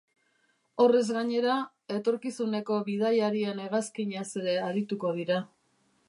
Horrez 0.83 1.01
gainera, 1.17 1.57
etorkizuneko 1.97 2.77
bidaiarien 2.87 3.61
hegazkinaz 3.65 4.25
ere 4.41 4.55
arituko 4.69 5.13
dira. 5.19 5.37